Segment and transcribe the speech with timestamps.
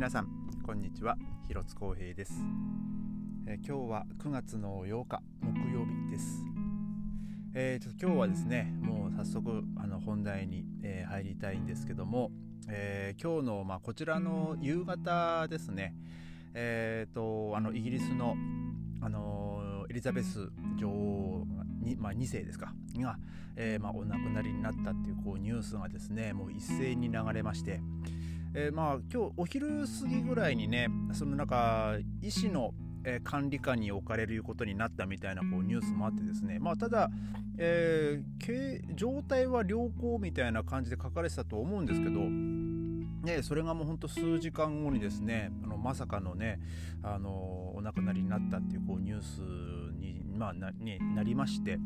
[0.00, 0.28] 皆さん
[0.64, 1.14] こんにちは。
[1.46, 2.32] 広津光平です、
[3.46, 6.42] えー、今日は9月の8日木曜日です、
[7.52, 12.30] えー、ちょっと今日はですねもう早速あの本題に、えー、入りたいんですけども、
[12.70, 15.94] え今日の、まあ、こちらの夕方ですね
[16.54, 18.36] えーと、あのイギリスの、
[19.02, 21.46] あのエリザベス女王
[21.82, 23.18] に、まあ、2世ですかが、
[23.54, 27.80] えーまあ、お亡くなりになったっていうこうニュースがですねもう一斉に流れまして、
[28.54, 32.74] えー、まあ今日お昼過ぎぐらいにねそのなんか医師の、
[33.24, 37.08] 管理下に置かれることになったみたいなこうニュースもあってですね、まあ、ただ、
[37.56, 46.60] えー、状態は良好みたいな感じで書かれてたと思うんですけど、ね、それがもうほんと数時間後にですねあのまさかのね
[47.02, 49.40] あのお亡くなりになったっていうこうニュース
[49.98, 51.78] に,、まあ、なになりまして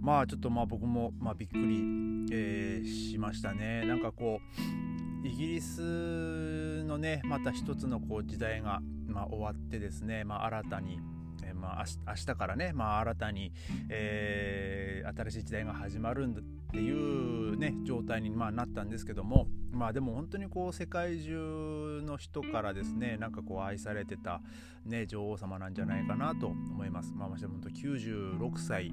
[0.00, 3.84] まあちょっとまあ僕もまあびっくり、えー、しましたね。
[3.86, 10.98] なんかこうイギリスのねまた一つのこう時代が、まあ、終わってですね、まあ、新たに
[11.42, 13.52] えまあ、明日からね、まあ、新たに、
[13.88, 24.40] えー、新しい時代が始まるんだっていう、ね、状態に、まあ、なったんですけども、まあ、でも本当にこう世界中の人からですねなんかこう愛されてた、
[24.84, 27.12] ね、女王様なんじゃないかなと思います。
[27.14, 28.92] まあ、まして本当96歳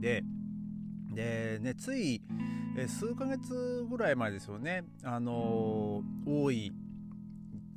[0.00, 0.24] で
[1.14, 2.22] で、ね、つい
[2.88, 6.72] 数ヶ月ぐらい前ですよね、あのー、王位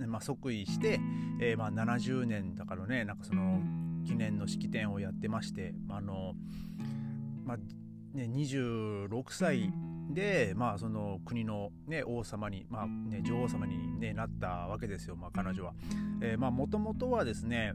[0.07, 0.99] まあ、即位して、
[1.41, 3.03] えー、まあ70年だからね。
[3.03, 3.59] なんかその
[4.05, 6.33] 記念の式典をやってましてあの、
[7.45, 7.57] まあ
[8.13, 9.71] ね、26歳
[10.11, 15.73] で、まあ、その国の、ね、王様に、まあね、女王様に、ね、なったわけですよ、まあ、彼女は。
[16.51, 17.73] もともとはですね、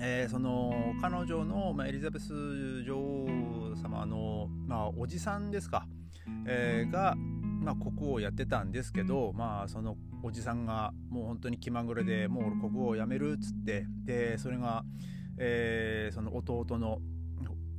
[0.00, 5.86] えー、その彼女の、まあ、エリザベス女王様の、まあ、おじさんですか、
[6.46, 14.84] えー、が、まあ、国王をやってたんですけど、まあ、そのおじさんがもう本当に気まぐれでもう国王を辞めるっつってでそれが、
[15.38, 16.98] えー、その弟の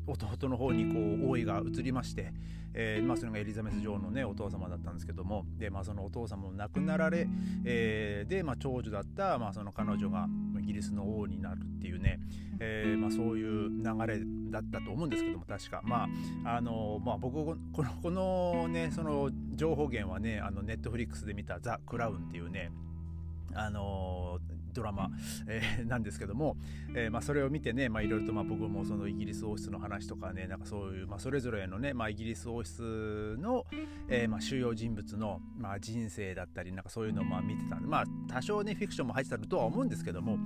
[0.08, 2.34] 弟の方にこう王位が移りまして、
[2.74, 7.28] えーまあ、それがエリザベス女王の、ね、お父様だったんですけどもで、まあ、そのお父様も亡くなられ、
[7.66, 10.28] えー、で、まあ、長女だった、まあ、その彼女が
[10.60, 12.20] イギリスの王になるっていうね、
[12.60, 14.20] えーまあ、そういう流れ
[14.52, 16.08] だったと思うんですけども確か、ま
[16.46, 22.72] ああのまあ、僕このこの,、ね、その情報源はねあのネットフリックスで見た「ザ・クラウン」っていうね
[23.54, 24.40] あの
[24.74, 25.10] ドラマ、
[25.48, 26.58] えー、 なんですけども、
[26.96, 33.66] えーまあ、それを見てねいろいろとまあ僕もそのイギリス王室の話とかねなんかそういう、まあ、それぞれのね、まあ、イギリス王室の、
[34.10, 40.38] えーまあ、主要人物の、まあ、人生だったりなんかそういうのをまあ見てたんでまあ多少ねフィクションも入ってたとは思うんですけども、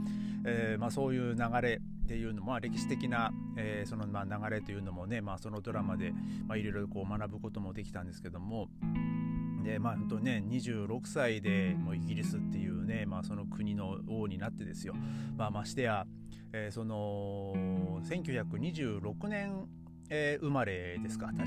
[0.45, 6.13] えまあ、そういう流れっていうのも、まあ、歴史的な、え、そのまあ流れというのもね、まあ、そのドラマで
[6.47, 8.69] まあいろいろこう学ぶこともできたんですけども
[9.67, 14.93] でまあ本当ね26歳でもうイギリスっていうね、まあ、その国の王になってですよ、
[15.35, 16.05] まあ、ましてや、
[16.53, 17.53] えー、その
[18.09, 19.67] 1926年、
[20.09, 21.45] えー、生まれですか確か。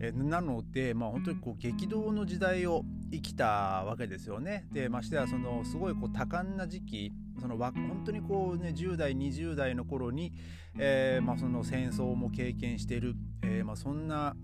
[0.00, 4.66] えー、なので、まあ、本当にこう激動の時代を生きたわけですよね。
[4.72, 10.32] でましてやそのすごいこう多感な時期その本当にこうね10代20代の頃に、
[10.78, 14.36] えーまあ、その戦争も経験してる、えーまあ、そんな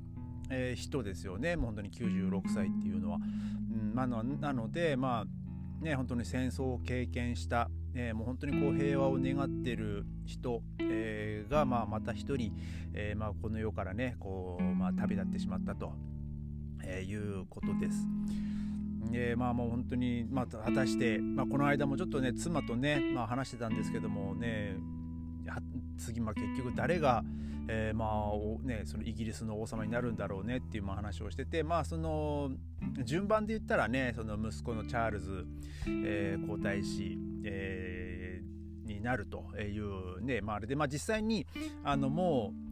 [0.50, 3.18] え、人ですよねもう本当に96歳っていうのは。
[3.18, 12.52] うんまあ、なのでまあね本当に戦争を経験した、えー、もう本当にこう平和を願ってる人、えー、が、まあ、また一人、
[12.94, 15.92] えまあ、この世からねこう、まあ、旅立ってしまったと、
[16.84, 18.06] え、いうことです。
[19.10, 24.76] でまあもう本当に、まあ、果たして、まあ、この間もちょっとね妻とね、まあ、話してたんですけどもね
[25.98, 27.22] 次、まあ、結局誰が、
[27.68, 32.50] えー、まあね、そのイギリスの王様になるんだろうねっていう話をしてて、まあ、その
[33.04, 35.46] 順番で言ったらねその息子のチャールズ、
[35.86, 41.46] えー、皇太子、えー、になるというね、まあ、あれで、まあ、実際に
[41.84, 42.70] あのもう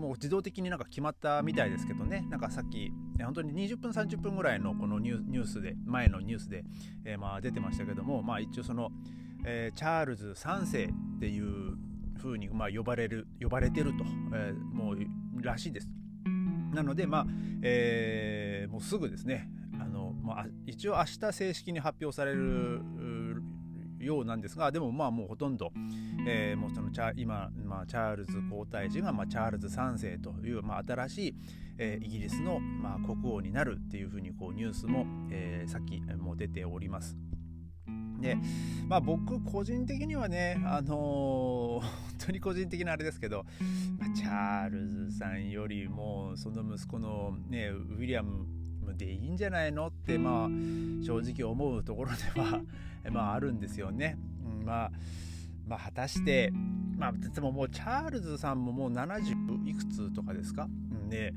[0.00, 2.90] もう自動的になんか決まったみたいですけどねなんかさっき
[3.22, 6.64] 本当に20分30分ぐらいのこのニュースで前のニュースで、
[7.04, 8.90] えー、まあ出てましたけどもまあ一応その、
[9.44, 11.76] えー、チャールズ3世っていう
[12.18, 14.04] 風にまあ呼ばれる呼ばれてると、
[14.34, 15.88] えー、もうらしいです。
[16.72, 17.26] なのでまあ、
[17.62, 19.48] えー、もうすぐですね
[19.80, 22.80] あの、まあ、一応明日正式に発表される
[23.98, 25.72] ようなんですがでもまあもうほとんど、
[26.26, 31.34] えー、もうそのチャ今、まあ、チャールズ皇太子が、まあ、チャールズ3世という、まあ、新しい、
[31.78, 37.16] えー、イギリスの、まあ、国王になるっていうふうにこうニュースも、えー、さっきも出ております。
[38.20, 38.36] で、
[38.88, 41.82] まあ僕個人的にはね、あのー、本
[42.26, 43.44] 当に個人的なあれですけど、
[43.98, 48.46] まあ、チャールズさんよりもその息子のね、ウィリアム
[48.96, 50.48] でいいんじゃないのってまあ
[51.04, 52.62] 正直思うところでは
[53.10, 54.18] まああるんですよね。
[54.44, 54.92] うん、まあ
[55.66, 56.52] まあ、果たして、
[56.98, 61.32] まあ、でももうチャールズさんももう70いくつとかですか、うん、で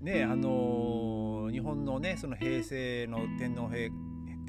[0.00, 3.90] ねあのー、日本のねその平成の天皇陛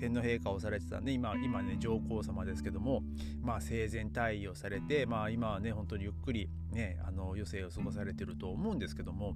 [0.02, 3.04] 天皇陛下をされてたね今今ね上皇様ですけども、
[3.44, 9.36] まあ、生前退位をされて、まあ、今はね本当にゆっくりねあの余生を過ごされてると思うんですけども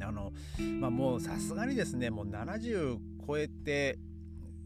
[0.00, 0.32] あの、
[0.80, 2.96] まあ、もうさすがにですねもう70
[3.26, 3.98] 超えて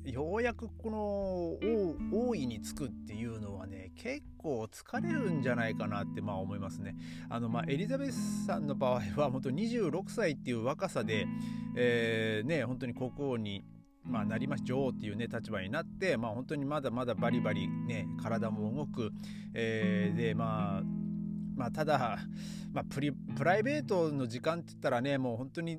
[0.04, 6.94] ようやくこの王位につくっていうのはね結構疲れるんじゃないかなってまあ思いますね。
[7.28, 11.26] あのまあエリザベスさんの場合は本当26歳っていう若さで、
[11.76, 13.62] えー、ね本当に国王に
[14.04, 19.12] まあ、なりまし女王っていうね立場になって、まあ、本当にまだまだバリバリね体も動く、
[19.54, 20.82] えー、でまあ
[21.56, 22.18] まあただ、
[22.72, 25.78] まあ、プリプライベートの時間って言ったらねもう本当に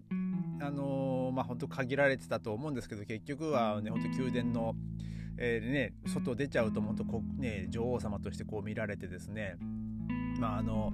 [0.62, 4.76] あのー、まあ本当限られてたと思うんですけど結局はね本当宮殿の、
[5.38, 9.58] えー、ね外出ちゃうと本当こね女王様としてこう見られてですね
[10.40, 10.94] まああの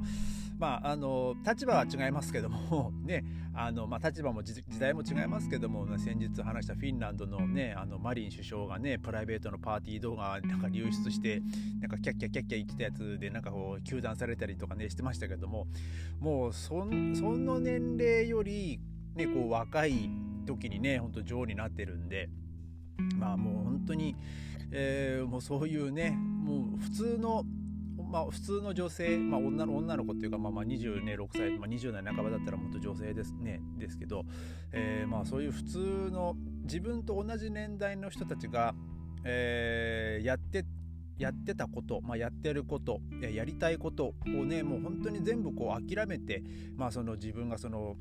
[0.57, 3.24] まあ、あの立場は違いますけども、 ね
[3.54, 11.42] あのまあ、立場も時代も違いますけども先日話したフィンランドの,、ね、あのマリン首相がねプライベートのパーティー動画なんか流出して
[11.80, 15.68] なんかキャッキャキャッキャ言ってたやつでなんかこう糾弾されたりとかねしてましたけども
[16.19, 18.80] もうその年齢より
[19.18, 20.12] ね、こう若い
[20.45, 22.30] 時にね、ほんと女王になってるんで、
[23.15, 24.15] まあもう本当に、
[24.71, 27.44] えー、もうそういうね、もう普通の、
[28.09, 34.24] まあ普通の女性、まあ女の女の子っていうか、まあまあ26歳、まあ、20代半ばだったら本当女性ですね、ですけど、
[34.71, 38.74] えー、まあそういう普通の自分と同じ年代の人たちが、
[39.24, 40.65] えー、やって
[41.18, 46.44] やってたこと、まあ、やってることやりたいことをねもう本当に全部こう諦めて、
[46.75, 47.95] まあ、その自分がその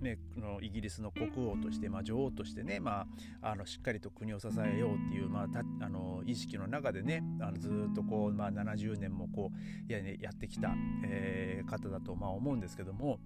[0.00, 3.06] ね、のイギリスの国王として、まあ、女王としてね、ま
[3.42, 10.72] あ、あのしっかりと国を支えようっていう、まあ、たあの意識の中でねあのずっとこう、まあ、70年もこうや,、ね、やってきた、
[11.04, 13.18] えー、方だとまあ思うんですけども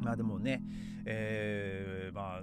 [0.00, 0.62] まあでもね、
[1.06, 2.42] えー、まあ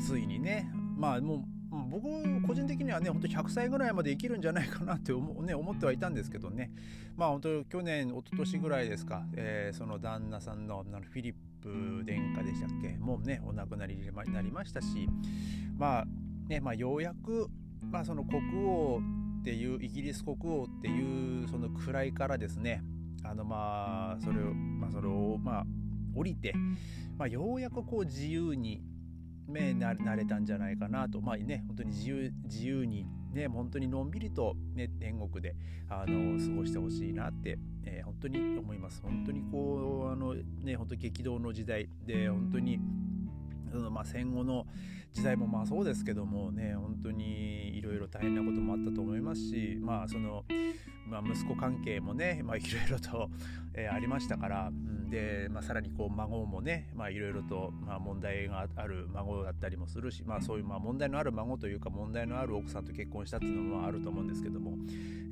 [0.00, 6.70] ついにねまあもう僕個人的にはね本当100歳ぐらいまで生きるんじゃないかなって思,、ね、思ってはいたんですけどね。
[7.16, 12.96] まあ本当去年一昨年ぐらいですか、えー、その旦那さんのフィリップ殿下でしたっけ。
[12.98, 14.02] もうねお亡くなりに
[14.32, 15.08] なりましたし。
[15.76, 16.06] まあ
[16.48, 17.48] ねまあようやく、
[17.82, 19.00] まあ、その国王
[19.40, 22.82] っていうイギリス国王っていうその位からですね
[23.22, 25.66] あのまあそれをまあそれをまあ
[26.16, 26.54] 降りて、
[27.18, 28.82] まあ、ようやくこう自由に
[29.48, 31.20] 目なれたんじゃないかなと。
[31.20, 35.54] まあね本当に自由自由にね本当にのんびりと、ね、天国で
[35.88, 39.00] あの過ごしてほしいなって、えー、本当に思います。
[39.02, 42.80] 本当にこうあのね本当激動の時代で本当に
[43.90, 44.66] まあ、戦後の
[45.12, 50.44] 時代もまあそうですけどもね本当にいろいろ大変なこともあったと思いますしまあその、
[51.08, 53.30] まあ、息子関係もねいろいろと、
[53.74, 64.72] えー、ありましたから、うんで、まあ、さらにこう孫もねいろいろとまあ問題がある孫だったりもするし、まあ、そういうまあ問題のある孫というか問題のある奥さんと結婚したっていうのもあると思うんですけども、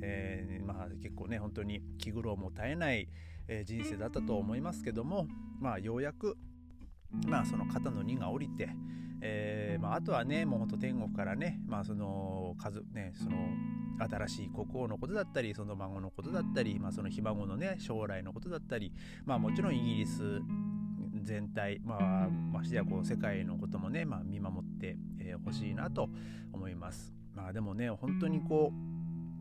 [0.01, 3.07] えー、まあ結構ね本当に気苦労も絶えない、
[3.65, 5.27] 人生だったと思いますけども、
[5.59, 6.35] まあ、ようやく
[7.27, 8.69] まあその肩の荷が下りて、
[9.21, 13.35] えーまあ、あとはねもうほんと天国からねまあその数ねその
[13.97, 18.91] 新しい国王のことだったりその孫のことだったり、まあ、そのひ孫のね将来のことだったり、
[19.25, 20.41] まあ、もちろんイギリス
[21.23, 24.97] 全体、まあ、ましてやこう世界のこともね、まあ、見守って
[25.43, 26.09] ほしいなと
[26.53, 27.13] 思います。
[27.33, 28.94] まあ、でもね本当にこう、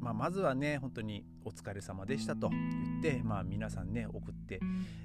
[0.04, 4.60] まあ、まずはね本当にお疲れ様でしたと言って、まあ、皆さんね送って、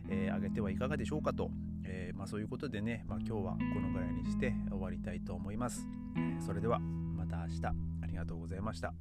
[0.09, 1.49] えー、げてはいかがでしょうかと、
[1.85, 5.87] えー、まあ、そういうことでね、まあ、今日はこのぐらいにして終わりたいと思います。
[6.45, 8.93] それではまた明日ありがとうございました。